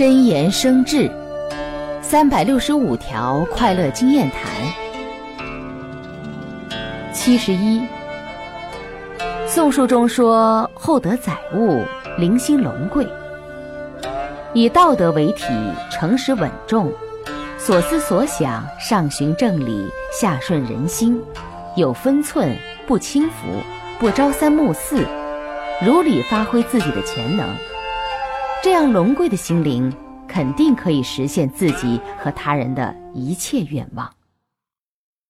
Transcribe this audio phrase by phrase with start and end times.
[0.00, 1.10] 真言生智，
[2.00, 4.40] 三百六十五条快乐经验谈。
[7.12, 7.80] 七十一，
[9.46, 11.84] 《宋书》中说：“厚德载物，
[12.16, 13.06] 灵心龙贵。”
[14.54, 15.44] 以道德为体，
[15.90, 16.90] 诚实稳重，
[17.58, 19.86] 所思所想上循正理，
[20.18, 21.20] 下顺人心，
[21.76, 22.56] 有分寸，
[22.86, 23.34] 不轻浮，
[23.98, 25.04] 不朝三暮四，
[25.84, 27.46] 如理发挥自己的潜能。
[28.62, 29.90] 这样龙贵的心灵，
[30.28, 34.06] 肯定可以实现自己和他人的一切愿望。